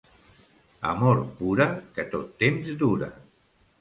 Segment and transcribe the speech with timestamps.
[0.93, 1.67] Amor pura
[1.99, 3.11] que tot temps dura.